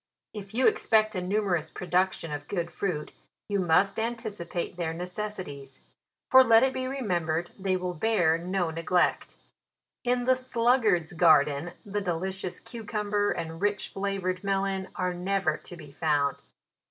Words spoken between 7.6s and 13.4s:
will bear no neglect. In the" sluggard's garden," the delicious cucumber,